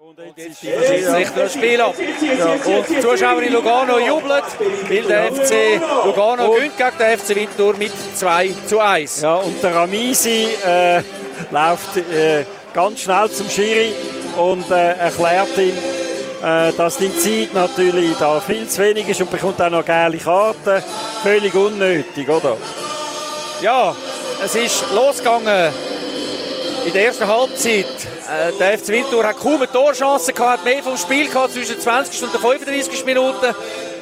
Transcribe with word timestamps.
Und 0.00 0.16
jetzt 0.36 0.60
schießt 0.60 1.32
das 1.36 1.54
Spiel 1.54 1.80
ab. 1.80 1.92
Und 1.98 2.88
die 2.88 3.00
Zuschauer 3.00 3.42
in 3.42 3.52
Lugano 3.52 3.98
jubeln, 3.98 4.42
weil 4.88 5.02
der 5.02 5.32
FC 5.32 5.80
Lugano 6.04 6.52
gewinnt 6.52 6.76
gegen 6.76 6.98
den 7.00 7.18
FC 7.18 7.34
Winter 7.34 7.76
mit 7.76 7.92
2 8.14 8.54
zu 8.68 8.78
1. 8.78 9.22
Ja, 9.22 9.34
und 9.34 9.60
der 9.60 9.74
Ramisi 9.74 10.50
äh, 10.64 11.02
läuft 11.50 11.96
äh, 11.96 12.44
ganz 12.72 13.00
schnell 13.00 13.28
zum 13.28 13.50
Schiri 13.50 13.92
und 14.36 14.70
äh, 14.70 14.92
erklärt 14.98 15.58
ihm, 15.58 15.76
äh, 16.44 16.72
dass 16.74 16.98
die 16.98 17.12
Zeit 17.18 17.52
natürlich 17.52 18.16
da 18.18 18.40
viel 18.40 18.68
zu 18.68 18.80
wenig 18.80 19.08
ist 19.08 19.20
und 19.20 19.32
bekommt 19.32 19.60
auch 19.60 19.68
noch 19.68 19.84
gelbe 19.84 20.18
Karten. 20.18 20.80
Völlig 21.24 21.52
unnötig, 21.56 22.28
oder? 22.28 22.56
Ja, 23.60 23.96
es 24.44 24.54
ist 24.54 24.84
losgegangen 24.94 25.72
in 26.86 26.92
der 26.92 27.06
ersten 27.06 27.26
Halbzeit. 27.26 28.17
Äh, 28.28 28.52
der 28.58 28.78
FC 28.78 28.88
Winter 28.88 29.26
hat 29.26 29.38
kaum 29.38 29.56
eine 29.56 29.72
Torchance 29.72 30.34
gehabt, 30.34 30.58
hat 30.58 30.64
mehr 30.64 30.82
vom 30.82 30.98
Spiel 30.98 31.28
gehabt 31.28 31.54
zwischen 31.54 31.80
20. 31.80 32.24
und 32.24 32.30
35. 32.30 33.04
Minuten. 33.06 33.54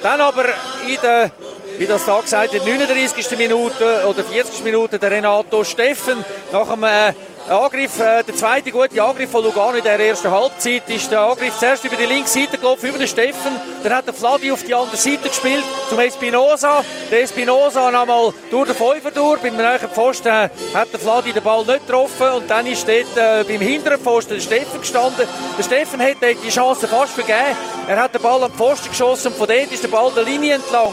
Dann 0.02 0.20
aber 0.20 0.46
in 0.84 0.98
der, 1.00 1.30
wie 1.78 1.86
das 1.86 2.04
da 2.04 2.20
gesagt 2.20 2.52
wird, 2.52 2.66
39. 2.66 3.38
Minute 3.38 4.04
oder 4.04 4.24
40. 4.24 4.64
Minute 4.64 4.98
der 4.98 5.12
Renato 5.12 5.62
Steffen 5.62 6.24
nach 6.50 6.68
einem 6.68 6.82
äh, 6.82 7.12
Angriff, 7.48 8.00
äh, 8.00 8.24
der 8.24 8.34
zweite 8.34 8.72
gute 8.72 9.00
Angriff 9.00 9.30
von 9.30 9.44
Lugano 9.44 9.76
in 9.76 9.84
der 9.84 10.00
ersten 10.00 10.28
Halbzeit 10.28 10.82
ist 10.88 11.12
der 11.12 11.20
Angriff 11.20 11.56
zuerst 11.56 11.84
über 11.84 11.94
die 11.94 12.06
linke 12.06 12.28
Seite 12.28 12.58
gelaufen, 12.58 12.88
über 12.88 12.98
den 12.98 13.06
Steffen. 13.06 13.52
Dann 13.84 13.94
hat 13.94 14.06
der 14.06 14.14
Fladi 14.14 14.50
auf 14.50 14.64
die 14.64 14.74
andere 14.74 14.96
Seite 14.96 15.28
gespielt 15.28 15.62
zum 15.88 16.00
Espinosa. 16.00 16.82
Der 17.08 17.22
Espinosa 17.22 17.92
nochmal 17.92 18.32
durch 18.50 18.66
den 18.66 18.74
Fünfer 18.74 19.12
durch. 19.12 19.40
Beim 19.40 19.56
nächsten 19.56 19.88
Pfosten 19.90 20.26
äh, 20.26 20.48
hat 20.74 20.92
der 20.92 20.98
Fladi 20.98 21.32
den 21.32 21.42
Ball 21.44 21.64
nicht 21.64 21.86
getroffen 21.86 22.28
und 22.30 22.50
dann 22.50 22.66
ist 22.66 22.88
dort 22.88 23.16
äh, 23.16 23.44
beim 23.44 23.60
hinteren 23.60 24.00
Pfosten 24.00 24.34
der 24.34 24.40
Steffen 24.40 24.80
gestanden. 24.80 25.28
Der 25.56 25.62
Steffen 25.62 26.00
hätte 26.00 26.34
die 26.34 26.48
Chance 26.48 26.88
fast 26.88 27.12
vergeben. 27.12 27.56
Er 27.86 27.96
hat 28.02 28.12
den 28.12 28.22
Ball 28.22 28.42
am 28.42 28.52
Pfosten 28.52 28.88
geschossen 28.88 29.28
und 29.28 29.36
von 29.36 29.46
dort 29.46 29.70
ist 29.70 29.84
der 29.84 29.88
Ball 29.88 30.10
der 30.16 30.24
Linie 30.24 30.54
entlang 30.54 30.92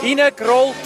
reingerollt 0.00 0.76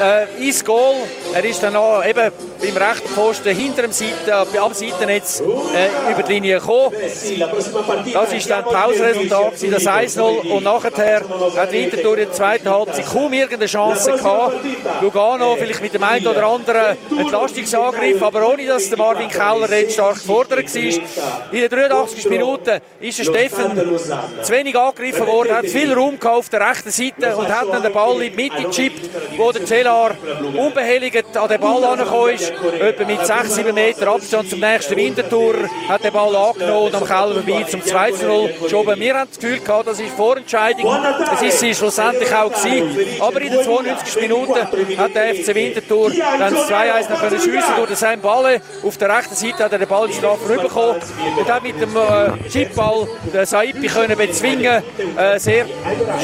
äh, 0.00 0.48
ins 0.48 0.64
Goal. 0.64 0.96
Er 1.32 1.44
ist 1.44 1.62
dann 1.62 1.76
auch 1.76 2.04
eben 2.04 2.32
beim 2.62 2.76
rechten 2.76 3.12
Posten 3.14 3.54
hinter 3.54 3.82
dem 3.82 3.92
Seite, 3.92 4.34
am 4.34 4.72
Seitennetz 4.72 5.40
äh, 5.40 6.12
über 6.12 6.22
die 6.22 6.34
Linie 6.34 6.60
gekommen. 6.60 6.94
Das 7.02 7.30
war 7.30 7.48
dann 7.48 8.64
das 8.64 8.72
Pausenresultat, 8.72 9.52
das 9.52 9.86
1-0. 9.86 10.50
Und 10.50 10.64
nachher 10.64 11.22
hat 11.56 11.72
Winterthur 11.72 12.18
in 12.18 12.24
der 12.26 12.32
zweiten 12.32 12.70
Halbzeit 12.70 13.06
kaum 13.06 13.32
irgendeine 13.32 13.66
Chance 13.66 14.12
gehabt. 14.12 14.54
Lugano 15.00 15.56
vielleicht 15.56 15.82
mit 15.82 15.94
dem 15.94 16.02
einen 16.04 16.26
oder 16.26 16.46
anderen 16.46 16.96
Entlastungsangriff, 17.18 18.22
aber 18.22 18.48
ohne 18.48 18.66
dass 18.66 18.88
der 18.88 18.98
Marvin 18.98 19.28
Keller 19.28 19.68
recht 19.68 19.92
stark 19.92 20.14
gefordert 20.14 20.72
war. 20.74 21.52
In 21.52 21.60
der 21.60 21.68
83. 21.68 22.28
Minute 22.28 22.80
ist 23.00 23.18
der 23.18 23.24
Steffen 23.24 23.98
zu 24.42 24.52
wenig 24.52 24.78
angegriffen 24.78 25.26
worden, 25.26 25.56
hat 25.56 25.66
viel 25.66 25.92
Raum 25.92 26.18
auf 26.22 26.48
der 26.48 26.70
rechten 26.70 26.90
Seite 26.90 27.36
und 27.36 27.48
hat 27.48 27.68
dann 27.72 27.82
den 27.82 27.92
Ball 27.92 28.22
in 28.22 28.36
die 28.36 28.42
Mitte 28.42 28.62
gechippt, 28.62 29.10
wo 29.36 29.50
der 29.50 29.66
Cellar 29.66 30.12
unbehelligt 30.56 31.36
an 31.36 31.48
den 31.48 31.60
Ball 31.60 31.84
angekommen 31.84 32.34
ist 32.34 32.51
etwa 32.80 33.04
mit 33.04 33.26
6, 33.26 33.54
7 33.54 33.74
Meter 33.74 34.08
Abstand 34.08 34.50
zum 34.50 34.60
nächsten 34.60 34.96
Wintertour, 34.96 35.54
hat 35.88 36.04
den 36.04 36.12
Ball 36.12 36.34
angenommen 36.34 36.86
und 36.86 36.94
am 36.94 37.04
Keller 37.04 37.34
vorbei 37.34 37.64
zum 37.64 37.84
2 37.84 38.10
0 38.22 38.54
geschoben. 38.62 39.00
Wir 39.00 39.14
haben 39.14 39.28
das 39.28 39.38
Gefühl 39.38 39.60
gehabt, 39.60 39.86
das 39.86 40.00
ist 40.00 40.14
Vorentscheidung. 40.14 40.96
Es 41.34 41.42
ist 41.42 41.60
sie 41.60 41.74
schlussendlich 41.74 42.32
auch 42.34 42.52
gewesen. 42.52 43.20
Aber 43.20 43.40
in 43.40 43.52
der 43.52 43.62
92. 43.62 44.22
Minute 44.22 44.68
hat 44.98 45.14
der 45.14 45.34
FC 45.34 45.54
Winterthur 45.54 46.10
dann 46.38 46.54
das 46.54 46.68
2-1 46.68 47.10
noch 47.10 47.20
können 47.20 47.40
schiessen 47.40 47.74
durch 47.76 47.88
den 47.88 47.96
Sam. 47.96 48.20
Auf 48.22 48.96
der 48.96 49.16
rechten 49.16 49.34
Seite 49.34 49.64
hat 49.64 49.72
er 49.72 49.78
den 49.78 49.88
Ball 49.88 50.06
in 50.06 50.14
Strafe 50.14 50.48
rübergekommen 50.48 50.96
und 51.38 51.52
hat 51.52 51.62
mit 51.62 51.80
dem 51.80 51.96
äh, 51.96 52.48
Chipball 52.48 53.08
den 53.32 53.46
Saipi 53.46 53.86
können 53.86 54.16
bezwingen. 54.16 54.82
Äh, 55.16 55.38
sehr 55.38 55.66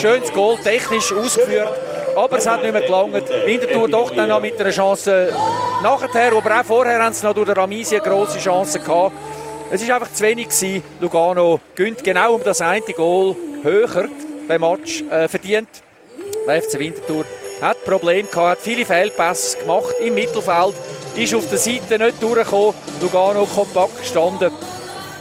schönes 0.01 0.33
Goal, 0.33 0.57
technisch 0.63 1.13
ausgeführt 1.13 1.88
aber 2.19 2.39
es 2.39 2.47
hat 2.47 2.63
nicht 2.63 2.73
mehr 2.73 2.83
gelangt. 2.83 3.29
Winterthur 3.47 3.89
doch 3.89 4.11
dann 4.11 4.29
noch 4.29 4.41
mit 4.41 4.61
einer 4.61 4.71
Chance 4.71 5.33
nachher, 5.83 6.33
aber 6.33 6.61
auch 6.61 6.65
vorher 6.65 7.03
haben 7.03 7.13
sie 7.13 7.25
noch 7.25 7.35
durch 7.35 7.47
den 7.47 7.57
Ramisi 7.57 7.97
eine 7.97 8.05
grosse 8.05 8.39
Chance 8.39 8.81
gehabt. 8.81 9.15
Es 9.71 9.87
war 9.87 9.97
einfach 9.97 10.13
zu 10.13 10.25
wenig 10.25 10.49
gewesen. 10.49 10.83
Lugano 11.01 11.61
gönnt 11.75 12.03
genau 12.03 12.35
um 12.35 12.43
das 12.43 12.61
eine 12.61 12.81
Goal 12.81 13.37
höher 13.63 14.09
beim 14.49 14.61
Match 14.61 15.03
äh, 15.11 15.29
verdient. 15.29 15.69
Der 16.47 16.63
FC 16.63 16.79
Winterthur 16.79 17.25
hat 17.61 17.85
Probleme 17.85 18.29
gehabt, 18.29 18.49
hat 18.49 18.59
viele 18.61 18.85
Fehlpässe 18.85 19.59
gemacht 19.59 19.95
im 20.01 20.15
Mittelfeld, 20.15 20.75
ist 21.17 21.35
auf 21.35 21.49
der 21.49 21.59
Seite 21.59 21.99
nicht 21.99 22.23
durchgekommen. 22.23 22.75
Lugano 23.01 23.45
kompakt 23.45 23.99
gestanden. 24.01 24.51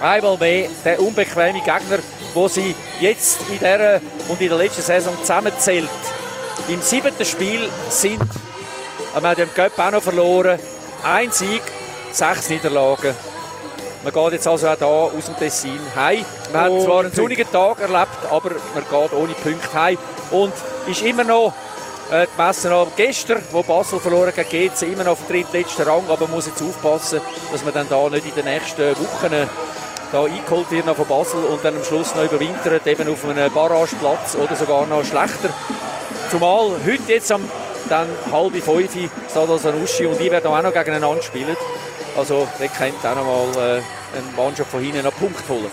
Einmal 0.02 0.38
mehr 0.38 0.70
der 0.86 1.02
unbequeme 1.02 1.60
Gegner, 1.60 2.00
wo 2.34 2.48
sie 2.48 2.76
jetzt 3.00 3.42
in 3.50 3.60
dieser 3.60 4.00
und 4.30 4.40
in 4.40 4.50
der 4.50 4.58
letzten 4.58 4.84
Saison 4.84 5.14
zusammenzählt. 5.20 5.90
Im 6.68 6.82
siebten 6.82 7.26
Spiel 7.26 7.70
sind, 7.90 8.20
wir 8.20 9.30
haben 9.30 9.36
den 9.36 9.54
Cup 9.54 9.80
auch 9.80 9.92
noch 9.92 10.04
verloren, 10.04 10.60
ein 11.04 11.32
Sieg, 11.32 11.62
sechs 12.12 12.50
Niederlagen. 12.50 13.16
Man 14.04 14.14
geht 14.14 14.34
jetzt 14.34 14.48
also 14.48 14.68
auch 14.68 14.78
hier 14.78 14.88
aus 14.88 15.26
dem 15.26 15.38
Tessin 15.38 15.80
heim. 15.96 16.26
Wir 16.52 16.60
haben 16.60 16.82
zwar 16.82 17.00
einen 17.02 17.14
sonnigen 17.14 17.50
Tag 17.52 17.80
erlebt, 17.80 18.18
aber 18.30 18.52
man 18.74 18.84
geht 18.84 19.14
ohne 19.14 19.34
Punkte 19.34 19.74
heim. 19.74 19.98
Und 20.32 20.54
ist 20.88 21.02
immer 21.04 21.24
noch 21.24 21.54
äh, 22.12 22.28
die 22.28 22.42
Messe 22.42 22.70
noch 22.70 22.88
gestern, 22.96 23.42
wo 23.52 23.64
Basel 23.64 24.00
verloren 24.00 24.34
hat, 24.36 24.50
geht 24.50 24.74
es 24.74 24.82
immer 24.82 25.04
noch 25.04 25.14
auf 25.14 25.28
den 25.28 25.38
drittletzten 25.38 25.86
Rang, 25.86 26.04
aber 26.10 26.26
man 26.26 26.32
muss 26.32 26.48
jetzt 26.48 26.62
aufpassen, 26.62 27.22
dass 27.52 27.64
man 27.64 27.74
dann 27.74 27.88
da 27.90 28.10
nicht 28.10 28.26
in 28.26 28.36
den 28.36 28.46
nächsten 28.46 28.92
Wochen 28.92 29.50
da 30.12 30.24
eingeholt 30.24 30.72
wird 30.72 30.86
von 30.86 31.06
Basel 31.06 31.44
und 31.44 31.64
dann 31.64 31.76
am 31.76 31.84
Schluss 31.84 32.16
noch 32.16 32.24
überwintert, 32.24 32.86
eben 32.88 33.10
auf 33.10 33.26
einem 33.26 33.52
Barrageplatz 33.52 34.36
oder 34.36 34.56
sogar 34.56 34.86
noch 34.86 35.04
schlechter. 35.04 35.50
Zumal 36.30 36.72
heute 36.86 37.12
jetzt 37.14 37.32
am 37.32 37.42
dann 37.90 38.08
halb 38.32 38.54
fünf 38.62 38.92
Stade 39.30 39.58
Sanussi 39.58 40.06
und 40.06 40.20
ich 40.20 40.30
werde 40.30 40.50
auch 40.50 40.62
noch 40.62 40.74
gegeneinander 40.74 41.22
spielen. 41.22 41.56
Also, 42.18 42.48
der 42.60 42.68
kennt 42.68 43.06
auch 43.06 43.16
noch 43.16 43.54
mal 43.56 43.78
äh, 43.78 43.82
eine 44.18 44.36
Mannschaft 44.36 44.72
von 44.72 44.82
hinten 44.82 45.04
noch 45.04 45.16
Punkt 45.16 45.48
holen. 45.48 45.72